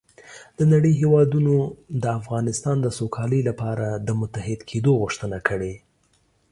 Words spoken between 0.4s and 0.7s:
د